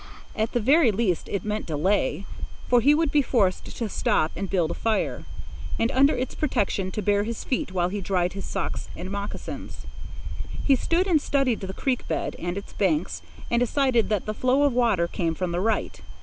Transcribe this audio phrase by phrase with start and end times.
[0.35, 2.25] At the very least it meant delay,
[2.67, 5.25] for he would be forced to stop and build a fire,
[5.77, 9.85] and under its protection to bare his feet while he dried his socks and moccasins.
[10.65, 14.63] He stood and studied the creek bed and its banks, and decided that the flow
[14.63, 16.01] of water came from the right.